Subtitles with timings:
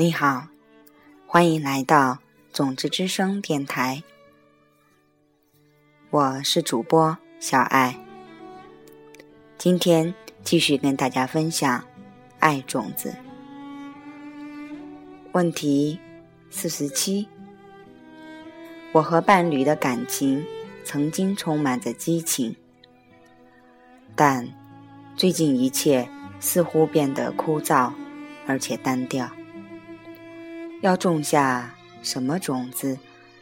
[0.00, 0.46] 你好，
[1.26, 2.18] 欢迎来到
[2.52, 4.04] 种子之声电台，
[6.10, 7.98] 我是主播小爱。
[9.58, 10.14] 今天
[10.44, 11.84] 继续跟大家分享
[12.38, 13.12] 爱种子
[15.32, 15.98] 问题
[16.48, 17.26] 四十七。
[18.92, 20.46] 我和伴侣的感情
[20.84, 22.54] 曾经充满着激情，
[24.14, 24.48] 但
[25.16, 27.92] 最近一切似乎变得枯燥
[28.46, 29.28] 而且单调。
[30.80, 32.96] 要种下什么种子，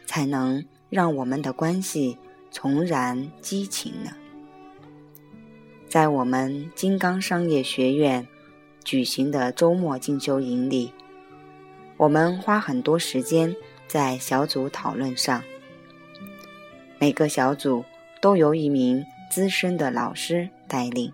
[0.06, 2.16] 才能让我们的关系
[2.50, 4.10] 重燃激情呢？
[5.86, 8.26] 在我们金刚商业学院
[8.82, 10.90] 举行的周末进修营里，
[11.98, 13.54] 我们花很多时间
[13.86, 15.42] 在小组讨论上。
[16.98, 17.84] 每个小组
[18.22, 21.12] 都由一名资深的老师带领，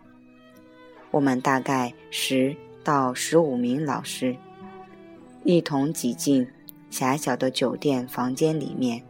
[1.11, 4.37] 我们大概十到十五名老师。
[5.45, 6.47] 一同挤进
[6.91, 9.03] 狭小的酒店房间里面，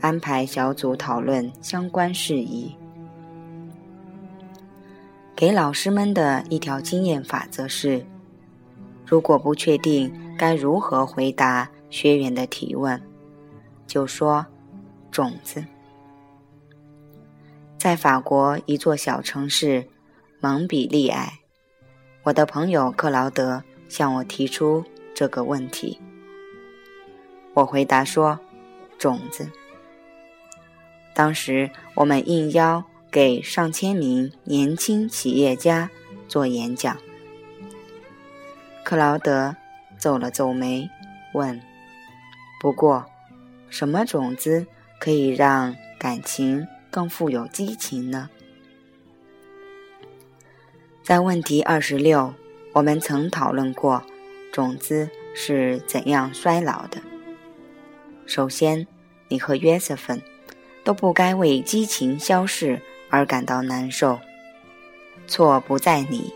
[0.00, 2.74] 安排小组讨论相关事宜。
[5.36, 8.04] 给老师们的一条经验法则是：
[9.04, 13.00] 如果不确定该如何回答学员的提问，
[13.86, 14.44] 就说
[15.12, 15.64] “种子”。
[17.78, 19.86] 在法国一座小城市
[20.40, 21.40] 蒙彼利埃，
[22.24, 24.82] 我的朋友克劳德向我提出。
[25.16, 25.98] 这个问题，
[27.54, 28.38] 我回答说
[29.00, 29.50] ：“种子。”
[31.16, 35.90] 当时我们应邀给上千名年轻企业家
[36.28, 36.94] 做演讲。
[38.84, 39.56] 克劳德
[39.98, 40.90] 皱了皱眉，
[41.32, 41.62] 问
[42.60, 43.06] ：“不过，
[43.70, 44.66] 什么种子
[45.00, 48.28] 可以让感情更富有激情呢？”
[51.02, 52.34] 在问题二十六，
[52.74, 54.02] 我们曾讨论过。
[54.56, 56.98] 种子是怎样衰老的？
[58.24, 58.86] 首先，
[59.28, 60.22] 你和约瑟芬
[60.82, 62.80] 都不该为激情消逝
[63.10, 64.18] 而感到难受。
[65.26, 66.32] 错不在你，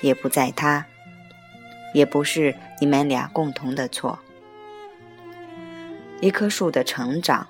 [0.00, 0.86] 也不在他，
[1.92, 4.18] 也不是你们俩共同的错。
[6.22, 7.46] 一棵树的成长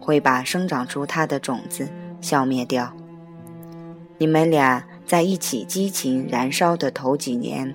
[0.00, 1.86] 会把生长出它的种子
[2.22, 2.96] 消灭掉。
[4.16, 7.74] 你们俩在一起激情燃烧的头几年。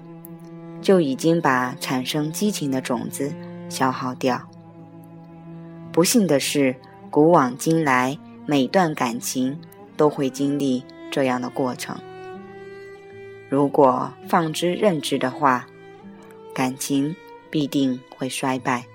[0.81, 3.33] 就已经把产生激情的种子
[3.69, 4.41] 消耗掉。
[5.91, 6.75] 不幸的是，
[7.09, 9.59] 古往今来，每段感情
[9.97, 11.97] 都会经历这样的过程。
[13.49, 15.67] 如果放之任之的话，
[16.53, 17.15] 感情
[17.49, 18.85] 必定会衰败，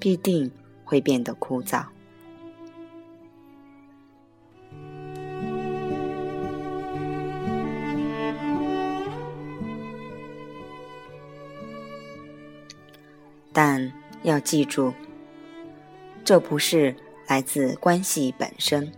[0.00, 0.50] 必定
[0.84, 1.84] 会变得枯燥。
[13.54, 13.90] 但
[14.22, 14.92] 要记住，
[16.24, 16.94] 这不是
[17.28, 18.92] 来自关系本身，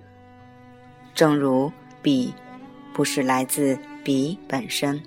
[1.14, 1.70] 正如
[2.02, 2.34] 比
[2.94, 5.00] 不是来自比本身。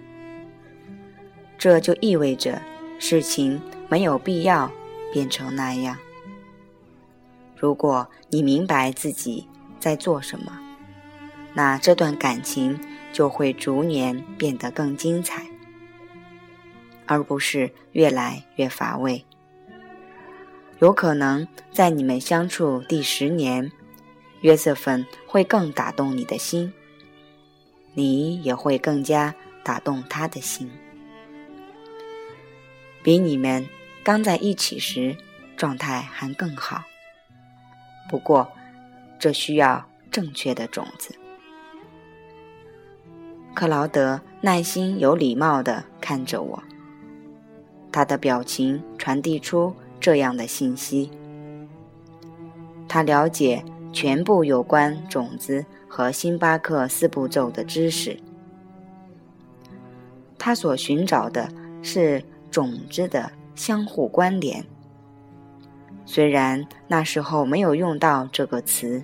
[1.58, 2.62] 这就意味着
[3.00, 3.60] 事情
[3.90, 4.72] 没有必要
[5.12, 5.98] 变成那样。
[7.58, 9.48] 如果你明白自己
[9.80, 10.58] 在做什么，
[11.54, 12.80] 那这段感情
[13.12, 15.48] 就会逐年变得更精彩，
[17.08, 19.26] 而不是越来越乏味。
[20.80, 23.70] 有可能在你们相处第十年，
[24.40, 26.72] 约瑟芬会更打动你的心，
[27.94, 30.72] 你也会更加打动他的心，
[33.04, 33.68] 比你们
[34.06, 35.18] 刚在一起时
[35.58, 36.82] 状态还更好。
[38.10, 38.50] 不过，
[39.20, 41.14] 这需要正确的种子。
[43.54, 46.64] 克劳德耐心、有礼貌地看着我，
[47.92, 49.76] 他的表情传递出。
[50.00, 51.12] 这样的信息，
[52.88, 58.18] 他了解全部有关种子和星巴克四步骤的知识。
[60.38, 61.50] 他所寻找的
[61.82, 64.66] 是种子的相互关联。
[66.06, 69.04] 虽然那时候没有用到这个词，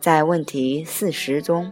[0.00, 1.70] 在问题四十中，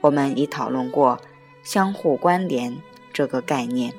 [0.00, 1.20] 我们已讨论过
[1.64, 2.76] 相互关联
[3.12, 3.92] 这个概念。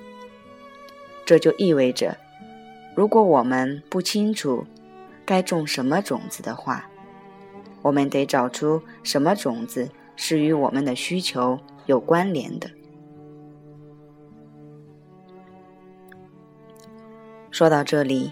[1.26, 2.18] 这就意味着。
[2.96, 4.66] 如果我们不清楚
[5.26, 6.90] 该种什么种子的话，
[7.82, 12.70] 我们得找出什么种子是与我们的需求有关联的。
[17.52, 18.32] 说到这里，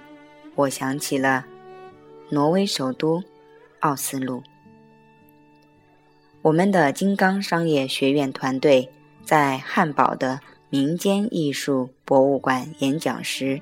[0.56, 1.45] 我想起了
[2.30, 3.21] 挪威首都
[3.81, 4.42] 奥斯陆。
[6.42, 8.89] 我们的金刚商业学院团队
[9.24, 10.39] 在汉堡的
[10.69, 13.62] 民间艺术博物馆演讲时，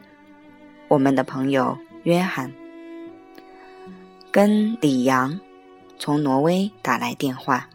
[0.92, 2.52] 我们的朋友约翰
[4.30, 5.40] 跟李阳
[5.98, 7.70] 从挪威打来电话，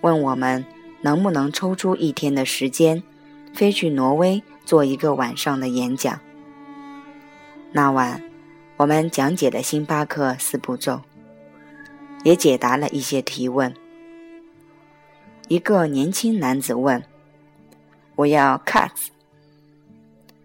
[0.00, 0.64] 问我们
[1.00, 3.02] 能不能抽出一天的时间，
[3.52, 6.20] 飞去挪威做一个晚上的演讲。
[7.72, 8.22] 那晚，
[8.76, 11.00] 我们讲解了星巴克四步骤，
[12.22, 13.74] 也解答了一些提问。
[15.48, 17.02] 一个年轻男子问
[18.14, 19.08] ：“我要 cuts，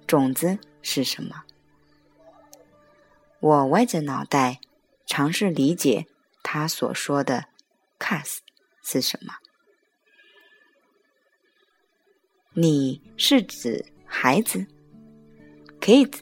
[0.08, 1.44] 种子是什么？”
[3.42, 4.60] 我歪着脑袋，
[5.08, 6.06] 尝试理解
[6.44, 7.46] 他所说的
[7.98, 8.38] cuts
[8.84, 9.34] 是什么。
[12.54, 14.68] 你是指孩子
[15.82, 16.20] ？kids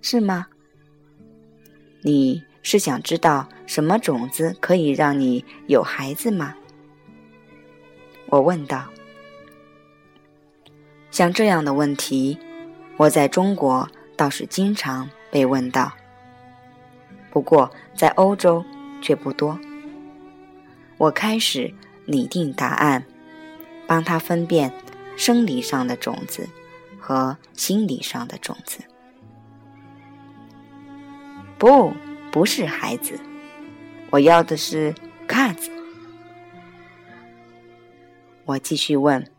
[0.00, 0.46] 是吗？
[2.02, 6.56] 你是想知道什么种子可以让你有孩子吗？
[8.28, 8.90] 我问道
[11.12, 12.36] ：“像这样的问题，
[12.96, 15.92] 我在中国倒是经常被问到，
[17.30, 18.64] 不过在欧洲
[19.02, 19.58] 却不多。”
[20.98, 21.74] 我开始
[22.06, 23.04] 拟定答案，
[23.86, 24.72] 帮他分辨
[25.14, 26.48] 生理上的种子
[26.98, 28.78] 和心理上的种子。
[31.58, 31.92] 不，
[32.32, 33.20] 不是孩子，
[34.08, 34.94] 我要的是
[35.28, 35.70] cats。
[38.46, 39.30] 我继续问：“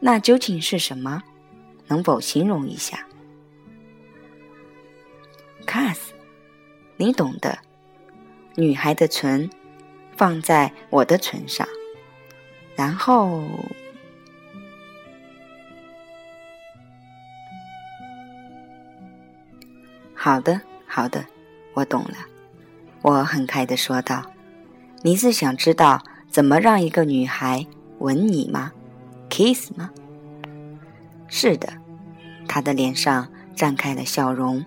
[0.00, 1.22] 那究竟是什么？
[1.86, 3.06] 能否形容一下
[5.66, 6.12] c a s
[6.96, 7.58] 你懂的。
[8.56, 9.50] 女孩的唇
[10.16, 11.66] 放在我的唇上，
[12.76, 13.42] 然后……
[20.14, 21.24] 好的，好的，
[21.74, 22.14] 我懂了。”
[23.02, 24.24] 我很开的说道
[25.02, 27.66] ：“你是想知道怎么让一个女孩？”
[27.98, 28.72] 吻你吗
[29.28, 29.90] ？kiss 吗？
[31.36, 31.68] 是的，
[32.46, 34.64] 他的脸上绽开了笑容。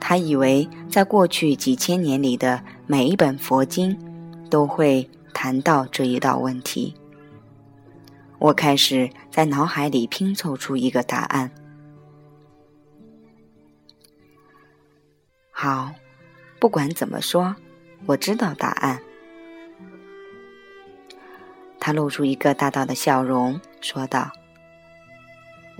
[0.00, 3.96] 他以为在过去几千年里的每一本佛经
[4.50, 6.92] 都会谈到这一道问题。
[8.40, 11.48] 我开始在脑海里拼凑出一个答案。
[15.52, 15.92] 好，
[16.58, 17.54] 不管怎么说，
[18.06, 19.00] 我知道答案。
[21.78, 24.32] 他露出一个大大的笑容，说道：“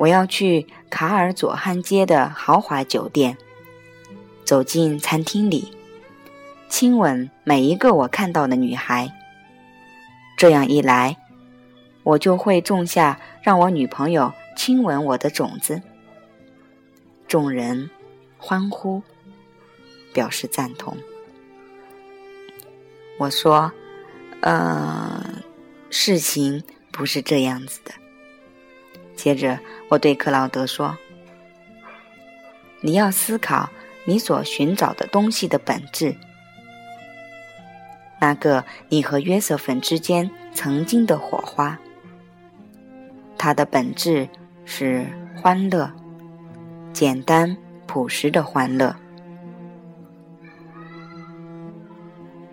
[0.01, 3.37] 我要去卡尔佐汉街的豪华酒店，
[4.47, 5.77] 走进餐厅里，
[6.71, 9.13] 亲吻每一个我看到的女孩。
[10.39, 11.19] 这样一来，
[12.03, 15.83] 我就会种下让我女朋友亲吻我的种子。”
[17.29, 17.91] 众人
[18.39, 19.03] 欢呼，
[20.15, 20.97] 表示赞同。
[23.19, 23.71] 我说
[24.41, 25.23] ：“呃。”
[25.93, 27.93] 事情不是这样子的。
[29.21, 30.97] 接着，我对克劳德说
[32.81, 33.69] ：“你要思考
[34.07, 36.17] 你所寻找的东西的本质，
[38.19, 41.79] 那个你和约瑟芬之间曾经的火花。
[43.37, 44.27] 它的本质
[44.65, 45.07] 是
[45.37, 45.93] 欢乐，
[46.95, 47.55] 简单
[47.87, 48.97] 朴实的欢乐。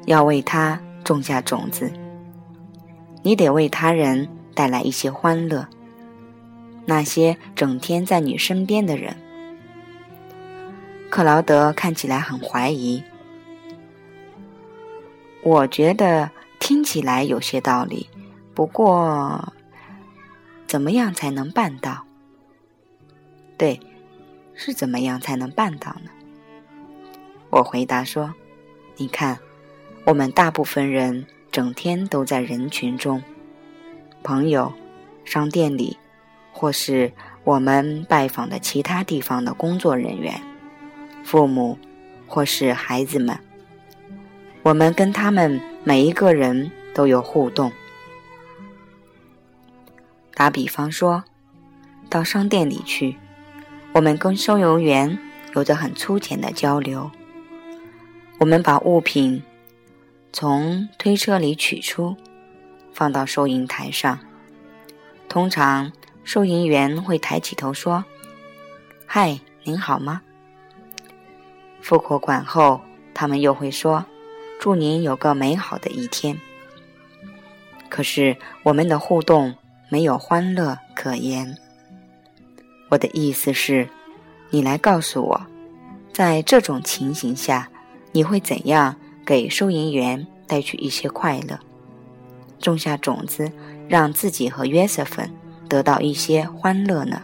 [0.05, 1.89] 要为它种下种子。”
[3.23, 5.67] 你得为他人带来一些欢乐。
[6.87, 9.15] 那些整天在你身边的人，
[11.09, 13.03] 克劳德看起来很怀疑。
[15.43, 18.09] 我觉得听起来有些道理，
[18.55, 19.53] 不过，
[20.65, 22.05] 怎么样才能办到？
[23.57, 23.79] 对，
[24.55, 26.09] 是怎么样才能办到呢？
[27.49, 28.33] 我回答说
[28.97, 29.37] ：“你看，
[30.05, 33.23] 我们大部分人。”整天都在人群中，
[34.21, 34.71] 朋友、
[35.25, 35.97] 商店里，
[36.57, 40.41] 或是我们拜访的其他地方的工作人员、
[41.23, 41.77] 父母，
[42.25, 43.39] 或是孩子们，
[44.63, 47.71] 我们跟他们每一个人都有互动。
[50.33, 51.23] 打比方说，
[52.09, 53.17] 到商店里去，
[53.93, 55.19] 我们跟收银员
[55.53, 57.11] 有着很粗浅的交流，
[58.39, 59.43] 我们把物品。
[60.33, 62.15] 从推车里取出，
[62.91, 64.19] 放到收银台上。
[65.29, 65.91] 通常，
[66.27, 68.03] 收银员会抬起头说
[69.07, 70.21] ：“嗨，您好吗？”
[71.79, 72.81] 付过款后，
[73.13, 74.05] 他们又会说
[74.59, 76.37] ：“祝您有个美好的一天。”
[77.87, 79.55] 可是，我们的互动
[79.87, 81.57] 没有欢乐可言。
[82.89, 83.87] 我的意思是，
[84.49, 85.47] 你来告诉我，
[86.11, 87.69] 在这种情形下，
[88.11, 88.93] 你会怎样？
[89.25, 91.57] 给收银员带去一些快乐，
[92.59, 93.49] 种下种子，
[93.87, 95.31] 让自己和约瑟芬
[95.67, 97.21] 得到一些欢乐呢？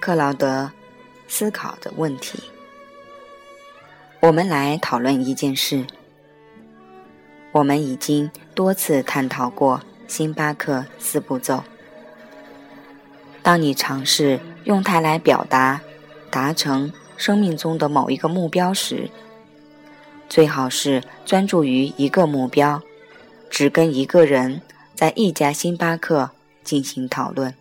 [0.00, 0.70] 克劳德
[1.26, 2.40] 思考的问题。
[4.20, 5.84] 我们来讨论一件事。
[7.50, 11.62] 我们已经多次探讨过星巴克四步骤。
[13.42, 15.82] 当你尝试用它来表达
[16.30, 19.10] 达成生命中的某一个目标时，
[20.26, 22.82] 最好是专注于一个目标，
[23.50, 24.62] 只跟一个人
[24.94, 26.30] 在一家星巴克
[26.64, 27.54] 进行讨论。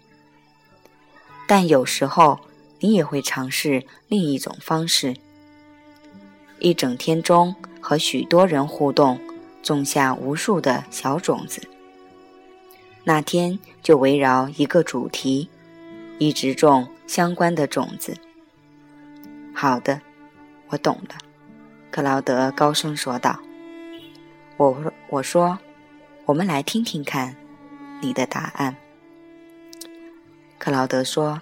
[1.45, 2.39] 但有时候，
[2.79, 5.13] 你也会尝试另一种方式：
[6.59, 9.19] 一整天中和许多人互动，
[9.65, 11.59] 种下无数的小种子。
[13.03, 15.49] 那天就围绕一个主题，
[16.19, 18.15] 一直种相关的种子。
[19.55, 19.99] 好的，
[20.67, 21.15] 我懂了。”
[21.89, 23.39] 克劳德高声说道。
[24.57, 25.57] “我我说，
[26.25, 27.35] 我们来听听看
[28.01, 28.75] 你的答案。”
[30.59, 31.41] 克劳德说：“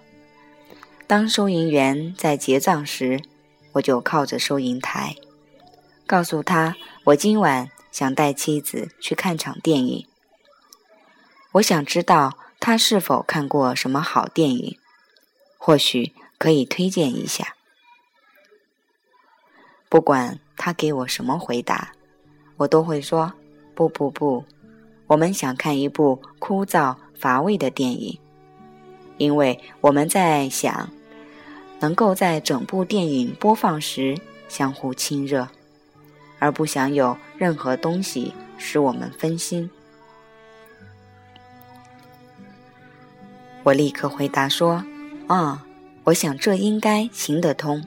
[1.07, 3.21] 当收银员在结账时，
[3.73, 5.15] 我就靠着收银台，
[6.07, 6.75] 告诉他
[7.05, 10.07] 我今晚想带妻子去看场电影。
[11.53, 14.77] 我想知道他是否看过什么好电影，
[15.57, 17.55] 或许可以推荐一下。
[19.87, 21.93] 不管他给我什么回答，
[22.57, 23.31] 我都会说：
[23.75, 24.43] 不不不，
[25.05, 28.19] 我们想看一部枯燥乏味的电影。”
[29.19, 30.89] 因为我们在想，
[31.79, 34.17] 能够在整部电影播放时
[34.49, 35.47] 相互亲热，
[36.43, 39.71] 而不想有任何东西使我们分心。
[43.63, 44.83] 我立刻回答说
[45.27, 45.65] ：“啊，
[46.03, 47.81] 我想这应该行得通。”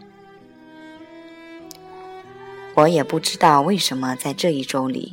[2.73, 5.13] 我也不知道为什么在这一周里，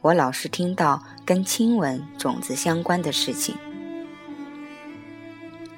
[0.00, 3.54] 我老是听到跟亲吻种子相关的事情。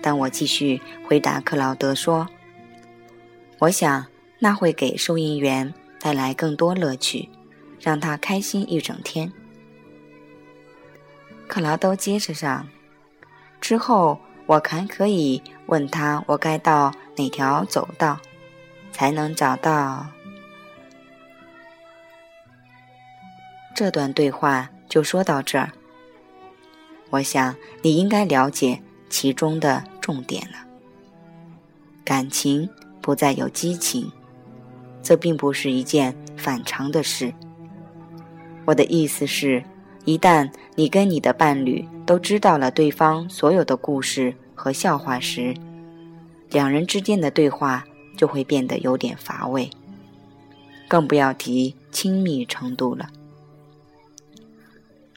[0.00, 2.26] 但我继续回答克劳德说
[3.61, 4.06] ：“我想
[4.38, 7.30] 那会给收银员带来更多乐趣，
[7.80, 9.32] 让他开心一整天。”
[11.49, 12.68] 克劳都接着上
[13.58, 18.20] ：“之后我还可以问他，我该到哪条走道
[18.92, 20.06] 才能找到。”
[23.75, 25.73] 这段对话就说到这儿。
[27.08, 29.82] 我想你应该了解其中的。
[30.04, 30.58] 重点了，
[32.04, 32.68] 感情
[33.00, 34.12] 不再有激情，
[35.04, 37.32] 这并不是一件反常的事。
[38.64, 39.62] 我的意思是，
[40.06, 45.54] 一旦你跟你的伴侣都知道了对方所有的故事和笑话时，
[46.50, 47.84] 两人之间的对话
[48.16, 49.68] 就会变得有点乏味，
[50.88, 53.11] 更不要提亲密程度了。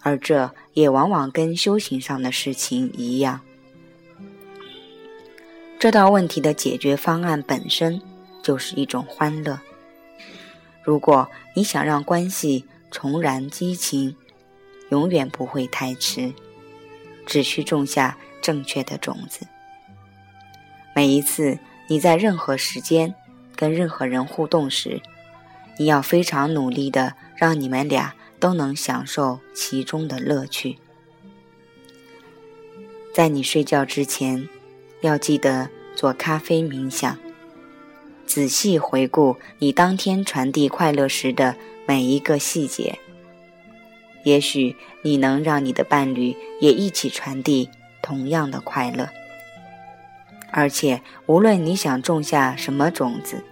[0.03, 3.39] 而这也往往跟修行上的事情一样。
[5.79, 8.01] 这道问题的解决方案本身
[8.41, 9.57] 就是一种欢乐。
[10.87, 14.15] 如果你想让关系重燃激情，
[14.89, 16.33] 永远不会太迟，
[17.25, 19.45] 只需种下正确的种子。
[20.95, 23.13] 每一次你在任何时间
[23.53, 25.01] 跟任何人互动时，
[25.77, 30.77] 你要非常努力的让你们俩都能享受其中的乐趣。
[33.13, 34.47] 在你睡觉之前。
[35.01, 37.15] 要记得做咖啡冥想，
[38.27, 41.55] 仔细回顾你当天传递快乐时的
[41.87, 42.99] 每一个细节。
[44.23, 47.69] 也许你能让你的伴侣也一起传递
[48.01, 49.07] 同样的快乐。
[50.51, 53.43] 而且，无论你想种下什么种子，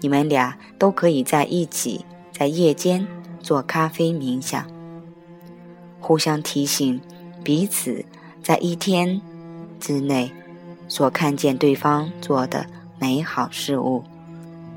[0.00, 3.06] 你们俩都可以在一起，在夜间
[3.40, 4.66] 做咖啡冥想，
[6.00, 7.00] 互相提醒
[7.42, 8.04] 彼此，
[8.42, 9.20] 在一天
[9.78, 10.32] 之内。
[10.86, 12.66] 所看见对方做的
[12.98, 14.04] 美好事物，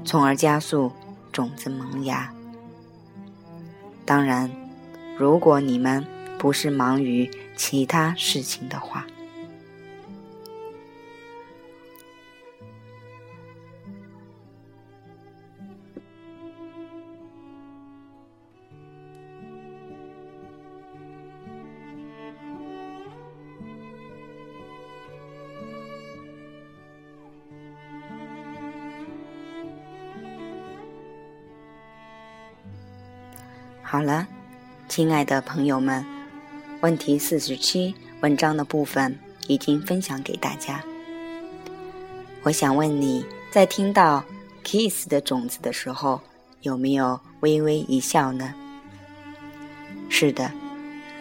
[0.08, 0.90] 从而加速
[1.34, 2.34] 种子萌芽。
[4.06, 4.50] 当然，
[5.18, 6.08] 如果你们
[6.40, 9.06] 不是忙于其他事情的话。
[33.90, 34.28] 好了，
[34.90, 36.06] 亲爱的朋友们，
[36.82, 39.18] 问题四十七文章的部分
[39.48, 40.84] 已经分享给大家。
[42.44, 44.26] 我想问你在听到
[44.62, 46.20] “kiss” 的种子的时候，
[46.64, 48.54] 有没有微微一笑呢？
[50.10, 50.52] 是的，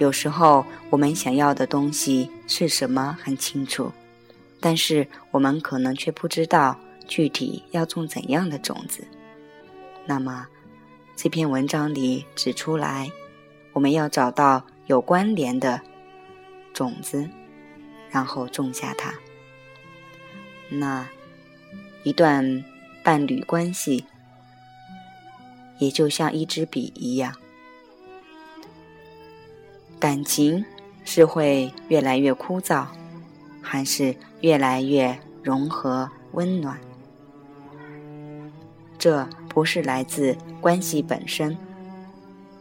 [0.01, 3.93] 有时候我们想要的东西是什么很清楚，
[4.59, 9.05] 但是我们可能却不知道具体要种怎样的种子。
[10.05, 10.49] 那么，
[11.17, 13.11] 这篇文章里指出来，
[13.73, 15.81] 我们要找到有关联的
[16.75, 17.27] 种子，
[18.11, 19.15] 然后种下它。
[20.69, 21.09] 那
[22.03, 22.63] 一段
[23.03, 24.05] 伴侣关系，
[25.79, 27.35] 也就像一支笔一样，
[29.99, 30.63] 感情
[31.03, 32.87] 是会越来越枯燥，
[33.63, 36.79] 还是越来越融合温暖？
[38.99, 39.27] 这。
[39.57, 41.57] 不是来自关系本身，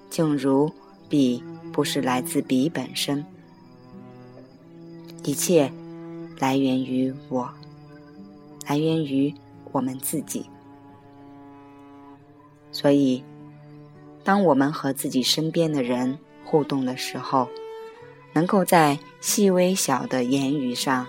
[0.09, 0.71] 正如
[1.09, 3.25] 笔不是来自笔本身，
[5.25, 5.69] 一切
[6.39, 7.53] 来源于我，
[8.65, 9.33] 来源于
[9.73, 10.45] 我们自己。
[12.71, 13.21] 所以，
[14.23, 17.49] 当我们和自己身边的人互动的时候，
[18.31, 21.05] 能够在细微小的言语上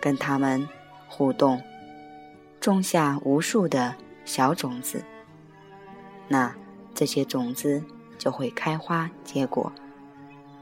[0.00, 0.68] 跟他们
[1.06, 1.62] 互动，
[2.58, 3.94] 种下无数的。
[4.28, 5.02] 小种子，
[6.28, 6.54] 那
[6.94, 7.82] 这些种子
[8.18, 9.72] 就会开花结果，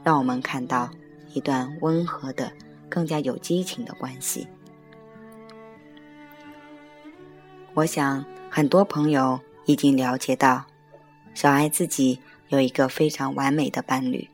[0.05, 0.89] 让我们看到
[1.33, 2.49] 一段温和的、
[2.87, 4.47] 更加有激情的关系。
[7.73, 10.63] 我想很多朋友已经了解到，
[11.33, 14.29] 小爱自己有一个非常完美的伴侣，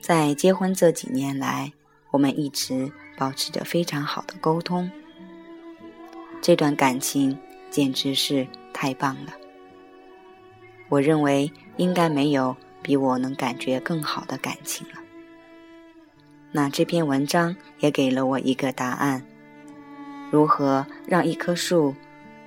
[0.00, 1.72] 在结婚这几年来，
[2.12, 4.88] 我们一直保持着非常好的沟通。
[6.44, 7.34] 这段感情
[7.70, 9.32] 简直是太棒了！
[10.90, 14.96] 我认为应该没有比我能感觉更好的感情了。
[16.52, 19.24] 那这篇文章也给了我一个答案：
[20.30, 21.94] 如何让一棵树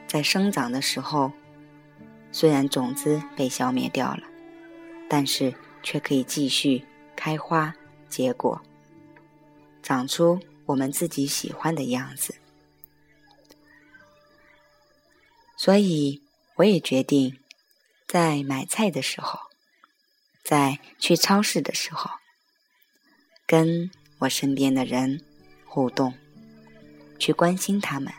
[0.06, 1.32] 在生长的时候，
[2.32, 4.22] 虽然种子被消灭掉了，
[5.10, 7.74] 但是却可以继续开花
[8.08, 8.62] 结果，
[9.82, 12.36] 长出我们自己喜欢的样子。
[15.68, 16.22] 所以，
[16.56, 17.38] 我也决定，
[18.08, 19.38] 在买菜的时候，
[20.42, 22.10] 在去超市的时候，
[23.46, 25.22] 跟我身边的人
[25.66, 26.14] 互动，
[27.20, 28.14] 去关心他们，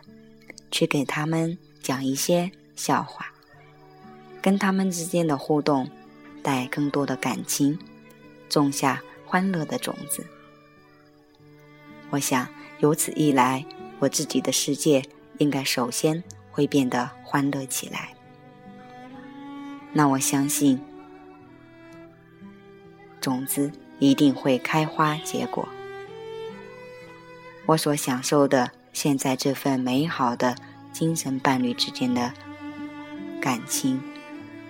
[0.70, 3.32] 去给他们讲一些笑话，
[4.42, 5.90] 跟他们之间的互动
[6.42, 7.78] 带更多的感情，
[8.50, 10.26] 种下欢乐的种子。
[12.10, 12.46] 我想，
[12.80, 13.64] 由此一来，
[14.00, 15.02] 我自己的世界
[15.38, 16.22] 应该首先。
[16.58, 18.08] 会变得欢乐起来。
[19.92, 20.76] 那我相信，
[23.20, 25.68] 种子一定会开花结果。
[27.64, 30.56] 我所享受的现在这份美好的
[30.90, 32.32] 精神伴侣之间的
[33.40, 34.02] 感情，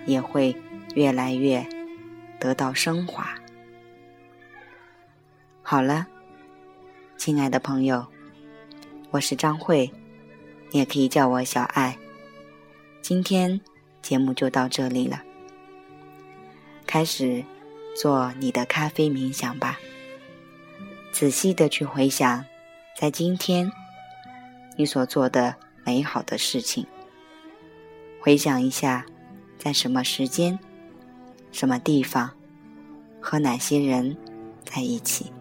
[0.05, 0.55] 也会
[0.93, 1.67] 越来越
[2.39, 3.33] 得到升华。
[5.63, 6.05] 好了，
[7.17, 8.05] 亲爱的朋友，
[9.09, 9.91] 我是张慧。
[10.71, 11.97] 你也可以叫我小爱。
[13.01, 13.59] 今天
[14.01, 15.21] 节目就到这里了，
[16.85, 17.43] 开始
[17.95, 19.79] 做你的咖啡冥想吧。
[21.11, 22.45] 仔细的去回想，
[22.95, 23.71] 在今天
[24.77, 26.85] 你所做的美好的事情。
[28.21, 29.05] 回想一下，
[29.57, 30.59] 在什么时间、
[31.51, 32.29] 什么地方，
[33.19, 34.15] 和哪些人
[34.63, 35.31] 在一起？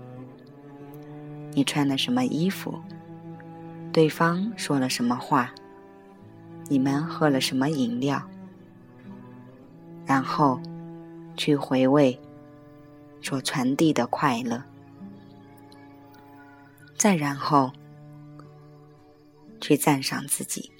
[1.52, 2.80] 你穿了什么衣服？
[3.98, 5.52] 对方说了什么话？
[6.68, 8.22] 你们喝了什么饮料？
[10.06, 10.62] 然后
[11.36, 12.16] 去回味
[13.20, 14.62] 所传递的快乐，
[16.96, 17.72] 再然后
[19.60, 20.70] 去赞赏自己。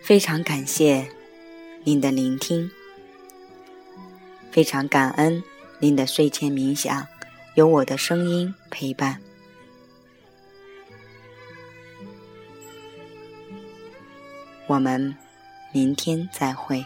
[0.00, 1.06] 非常感谢
[1.84, 2.70] 您的聆听，
[4.50, 5.44] 非常感恩
[5.80, 7.06] 您的睡前冥想，
[7.56, 9.20] 有我的声音陪伴。
[14.70, 15.16] 我们
[15.72, 16.84] 明天再会。